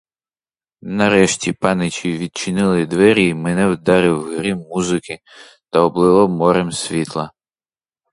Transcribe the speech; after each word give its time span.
Нарешті, 0.81 1.53
паничі 1.53 2.17
відчинили 2.17 2.85
двері 2.85 3.23
й 3.25 3.33
мене 3.33 3.67
вдарив 3.67 4.23
грім 4.37 4.57
музики 4.57 5.19
та 5.69 5.79
облило 5.79 6.27
морем 6.27 6.71
світла. 6.71 7.31